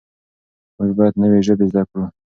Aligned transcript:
موږ 0.77 0.91
باید 0.97 1.15
نوې 1.21 1.39
ژبې 1.47 1.65
زده 1.71 1.83
کړو. 1.89 2.05